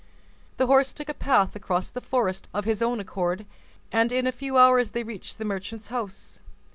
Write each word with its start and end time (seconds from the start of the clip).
The 0.57 0.65
horse 0.65 0.93
took 0.93 1.09
a 1.09 1.13
path 1.13 1.55
across 1.55 1.91
the 1.91 2.01
forest 2.01 2.49
of 2.55 2.65
his 2.65 2.81
own 2.81 2.99
accord, 2.99 3.45
and 3.91 4.11
in 4.11 4.25
a 4.25 4.31
few 4.31 4.57
hours 4.57 4.89
they 4.89 5.03
reached 5.03 5.37
the 5.37 5.45
merchant's 5.45 5.89
house. 5.93 6.39